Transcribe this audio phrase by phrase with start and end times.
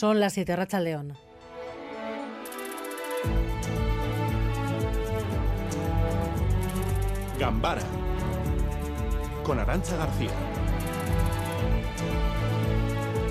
[0.00, 1.12] Son las 7, Racha León.
[7.38, 7.82] Gambara
[9.44, 10.30] con Arancha García.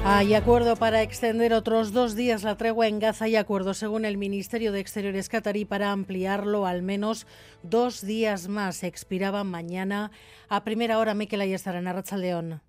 [0.06, 4.20] Hay acuerdo para extender otros dos días la tregua en Gaza y acuerdo, según el
[4.20, 7.26] Ministerio de Exteriores catarí, para ampliarlo al menos
[7.64, 8.84] dos días más.
[8.84, 10.12] Expiraba mañana
[10.50, 11.16] a primera hora.
[11.16, 12.62] Miquel Ayestar en Arracha León.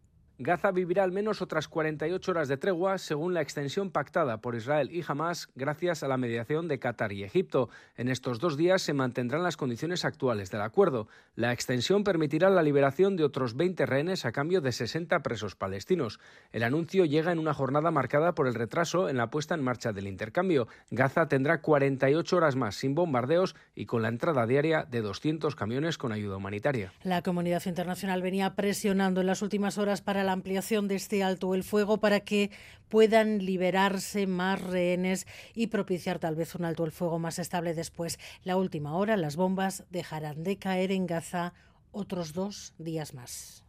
[0.43, 4.89] Gaza vivirá al menos otras 48 horas de tregua, según la extensión pactada por Israel
[4.91, 7.69] y Hamas, gracias a la mediación de Qatar y Egipto.
[7.95, 11.09] En estos dos días se mantendrán las condiciones actuales del acuerdo.
[11.35, 16.21] La extensión permitirá la liberación de otros 20 rehenes a cambio de 60 presos palestinos.
[16.53, 19.93] El anuncio llega en una jornada marcada por el retraso en la puesta en marcha
[19.93, 20.69] del intercambio.
[20.91, 25.99] Gaza tendrá 48 horas más sin bombardeos y con la entrada diaria de 200 camiones
[25.99, 26.95] con ayuda humanitaria.
[27.03, 31.55] La comunidad internacional venía presionando en las últimas horas para la ampliación de este alto
[31.55, 32.51] el fuego para que
[32.89, 38.19] puedan liberarse más rehenes y propiciar tal vez un alto el fuego más estable después.
[38.45, 41.55] La última hora, las bombas dejarán de caer en Gaza
[41.93, 43.65] otros dos días más.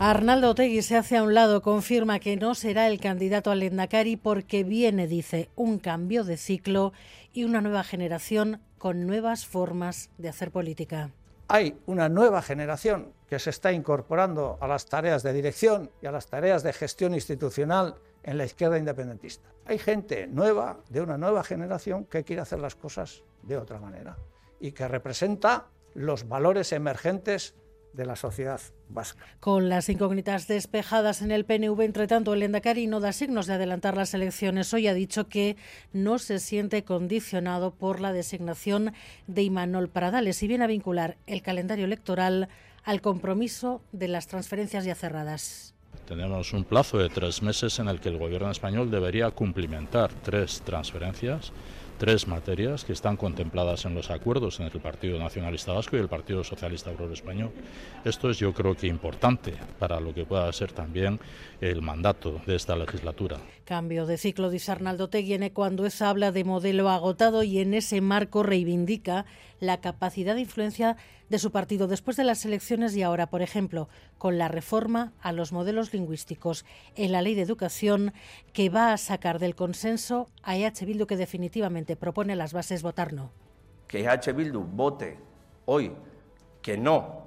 [0.00, 4.16] Arnaldo Otegui se hace a un lado, confirma que no será el candidato al Endacari
[4.16, 6.92] porque viene, dice, un cambio de ciclo
[7.32, 11.10] y una nueva generación con nuevas formas de hacer política.
[11.48, 16.12] Hay una nueva generación que se está incorporando a las tareas de dirección y a
[16.12, 19.48] las tareas de gestión institucional en la izquierda independentista.
[19.64, 24.18] Hay gente nueva, de una nueva generación, que quiere hacer las cosas de otra manera
[24.60, 27.54] y que representa los valores emergentes
[27.94, 29.24] de la sociedad vasca.
[29.40, 33.54] Con las incógnitas despejadas en el PNV, entre tanto, el Endacari no da signos de
[33.54, 34.72] adelantar las elecciones.
[34.74, 35.56] Hoy ha dicho que
[35.92, 38.92] no se siente condicionado por la designación
[39.26, 42.48] de Imanol Pradales y viene a vincular el calendario electoral
[42.82, 45.74] al compromiso de las transferencias ya cerradas.
[46.06, 50.60] Tenemos un plazo de tres meses en el que el Gobierno español debería cumplimentar tres
[50.62, 51.52] transferencias
[51.98, 56.08] tres materias que están contempladas en los acuerdos entre el Partido Nacionalista Vasco y el
[56.08, 57.50] Partido Socialista Obrero Español.
[58.04, 61.20] Esto es yo creo que importante para lo que pueda ser también
[61.60, 63.38] el mandato de esta legislatura.
[63.64, 68.00] Cambio de ciclo, dice Arnaldo Teguiene, cuando es habla de modelo agotado y en ese
[68.00, 69.24] marco reivindica
[69.60, 70.96] la capacidad de influencia
[71.28, 75.32] de su partido después de las elecciones y ahora, por ejemplo, con la reforma a
[75.32, 76.64] los modelos lingüísticos
[76.96, 78.12] en la ley de educación
[78.52, 83.12] que va a sacar del consenso a EH Bildu que definitivamente propone las bases votar
[83.12, 83.30] no.
[83.86, 85.18] Que EH Bildu vote
[85.66, 85.92] hoy
[86.62, 87.24] que no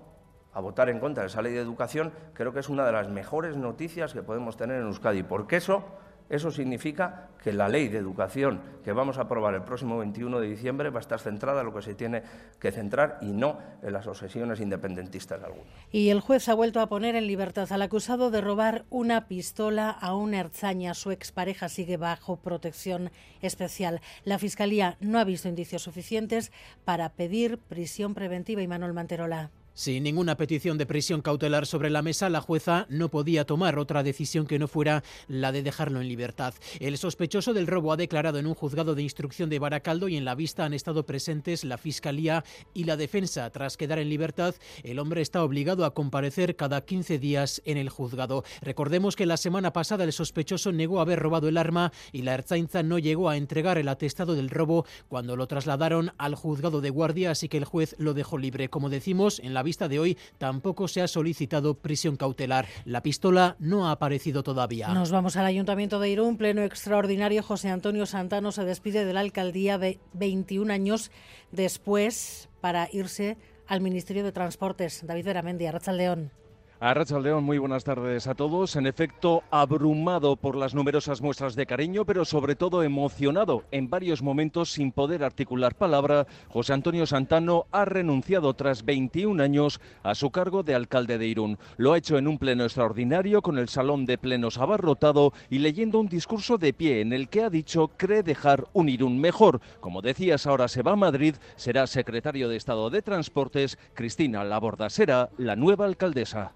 [0.54, 3.10] a votar en contra de esa ley de educación, creo que es una de las
[3.10, 5.84] mejores noticias que podemos tener en Euskadi, porque eso
[6.30, 10.48] eso significa que la ley de educación que vamos a aprobar el próximo 21 de
[10.48, 12.24] diciembre va a estar centrada en lo que se tiene
[12.60, 15.68] que centrar y no en las obsesiones independentistas de algunos.
[15.92, 19.90] Y el juez ha vuelto a poner en libertad al acusado de robar una pistola
[19.90, 20.94] a una herzaña.
[20.94, 23.12] Su expareja sigue bajo protección
[23.42, 24.02] especial.
[24.24, 26.52] La Fiscalía no ha visto indicios suficientes
[26.86, 29.52] para pedir prisión preventiva y Manuel Manterola.
[29.78, 34.02] Sin ninguna petición de prisión cautelar sobre la mesa, la jueza no podía tomar otra
[34.02, 36.56] decisión que no fuera la de dejarlo en libertad.
[36.80, 40.26] El sospechoso del robo ha declarado en un juzgado de instrucción de Baracaldo y en
[40.26, 42.44] la vista han estado presentes la Fiscalía
[42.74, 43.48] y la defensa.
[43.52, 47.90] Tras quedar en libertad, el hombre está obligado a comparecer cada 15 días en el
[47.90, 48.44] juzgado.
[48.64, 52.82] Recordemos que la semana pasada el sospechoso negó haber robado el arma y la Erzainza
[52.82, 57.30] no llegó a entregar el atestado del robo cuando lo trasladaron al juzgado de guardia,
[57.30, 58.70] así que el juez lo dejó libre.
[58.70, 62.66] Como decimos, en la vista de hoy tampoco se ha solicitado prisión cautelar.
[62.86, 64.88] La pistola no ha aparecido todavía.
[64.88, 67.44] Nos vamos al Ayuntamiento de Irún, pleno extraordinario.
[67.44, 71.12] José Antonio Santano se despide de la alcaldía de 21 años
[71.52, 75.06] después para irse al Ministerio de Transportes.
[75.06, 76.32] David Veramendi, León.
[76.80, 78.76] A León, muy buenas tardes a todos.
[78.76, 84.22] En efecto, abrumado por las numerosas muestras de cariño, pero sobre todo emocionado en varios
[84.22, 90.30] momentos sin poder articular palabra, José Antonio Santano ha renunciado tras 21 años a su
[90.30, 91.58] cargo de alcalde de Irún.
[91.78, 96.00] Lo ha hecho en un pleno extraordinario con el salón de plenos abarrotado y leyendo
[96.00, 99.62] un discurso de pie en el que ha dicho cree dejar un Irún mejor.
[99.80, 104.92] Como decías, ahora se va a Madrid, será secretario de Estado de Transportes, Cristina Laborda
[104.92, 106.54] será la nueva alcaldesa.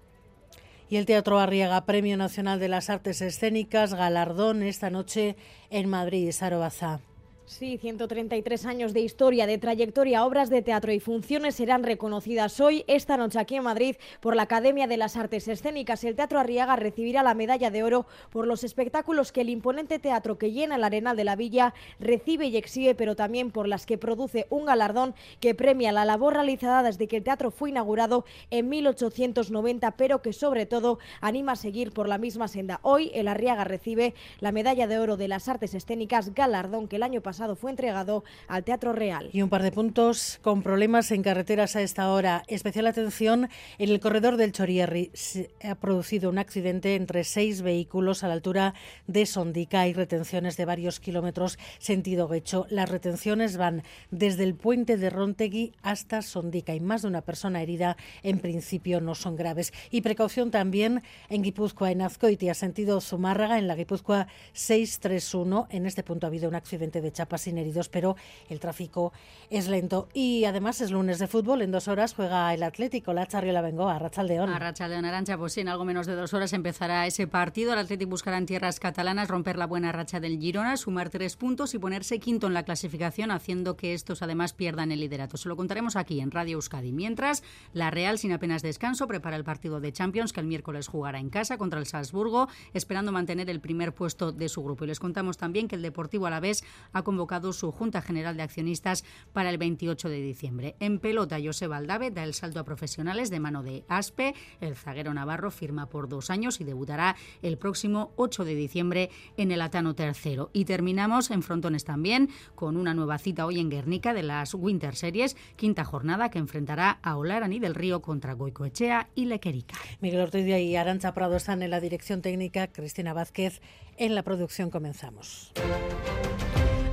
[0.92, 5.36] Y el Teatro Arriaga, Premio Nacional de las Artes Escénicas, galardón esta noche
[5.70, 7.00] en Madrid, Sarobaza.
[7.44, 12.84] Sí, 133 años de historia, de trayectoria, obras de teatro y funciones serán reconocidas hoy,
[12.86, 16.04] esta noche aquí en Madrid, por la Academia de las Artes Escénicas.
[16.04, 20.38] El Teatro Arriaga recibirá la medalla de oro por los espectáculos que el imponente teatro
[20.38, 23.98] que llena el Arenal de la Villa recibe y exhibe, pero también por las que
[23.98, 28.68] produce un galardón que premia la labor realizada desde que el teatro fue inaugurado en
[28.68, 32.78] 1890, pero que sobre todo anima a seguir por la misma senda.
[32.82, 37.02] Hoy el Arriaga recibe la medalla de oro de las Artes Escénicas, galardón que el
[37.02, 39.30] año pasado fue entregado al Teatro Real.
[39.32, 42.42] Y un par de puntos con problemas en carreteras a esta hora.
[42.46, 43.48] Especial atención
[43.78, 45.10] en el corredor del Chorierri.
[45.14, 48.74] Se ha producido un accidente entre seis vehículos a la altura
[49.06, 49.80] de Sondica.
[49.80, 52.66] Hay retenciones de varios kilómetros sentido Gecho.
[52.70, 57.62] Las retenciones van desde el puente de Rontegui hasta Sondica y más de una persona
[57.62, 59.72] herida en principio no son graves.
[59.90, 65.68] Y precaución también en Guipúzcoa, en Azcoitia, sentido Zumárraga, en la Guipúzcoa 631.
[65.70, 68.16] En este punto ha habido un accidente de chapa sin heridos, pero
[68.48, 69.12] el tráfico
[69.48, 70.08] es lento.
[70.12, 73.96] Y además es lunes de fútbol, en dos horas juega el Atlético, la Charriola Bengoa,
[74.00, 74.50] Rachaldeón.
[74.50, 77.72] A Rachaldeón Arancha, pues sí, en algo menos de dos horas empezará ese partido.
[77.74, 81.74] El Atlético buscará en tierras catalanas romper la buena racha del Girona, sumar tres puntos
[81.74, 85.36] y ponerse quinto en la clasificación, haciendo que estos además pierdan el liderato.
[85.36, 86.90] Se lo contaremos aquí en Radio Euskadi.
[86.90, 91.20] Mientras, la Real, sin apenas descanso, prepara el partido de Champions que el miércoles jugará
[91.20, 94.84] en casa contra el Salzburgo, esperando mantener el primer puesto de su grupo.
[94.84, 99.04] Y les contamos también que el Deportivo Alavés ha convocado su Junta General de Accionistas
[99.34, 100.76] para el 28 de diciembre.
[100.80, 104.34] En pelota, José Valdave da el salto a profesionales de mano de Aspe.
[104.62, 109.52] El zaguero navarro firma por dos años y debutará el próximo 8 de diciembre en
[109.52, 110.48] el Atano Tercero.
[110.54, 114.96] Y terminamos en frontones también con una nueva cita hoy en Guernica de las Winter
[114.96, 119.76] Series, quinta jornada que enfrentará a Olarani del Río contra Goicoechea y Lequerica.
[120.00, 123.60] Miguel Ortiz y Arancha Prado están en la dirección técnica, Cristina Vázquez
[123.98, 124.70] en la producción.
[124.70, 125.52] Comenzamos.